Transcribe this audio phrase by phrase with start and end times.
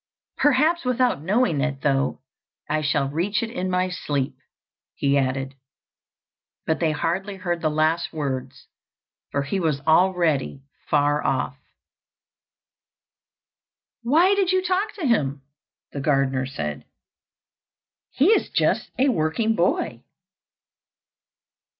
[0.37, 2.21] "Perhaps without knowing it, though,
[2.67, 4.35] I shall reach it in my sleep,"
[4.95, 5.53] he added.
[6.65, 8.65] But they hardly heard the last words,
[9.29, 11.59] for he was already far off.
[14.01, 15.43] "Why did you talk to him?"
[15.91, 16.85] the gardener said.
[18.09, 20.01] "He is just a working boy."